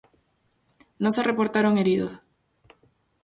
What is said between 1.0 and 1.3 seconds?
se